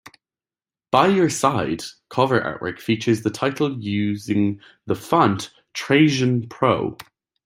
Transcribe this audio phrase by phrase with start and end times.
[0.89, 6.97] "By Your Side" cover artwork features the title using the font Trajan Pro.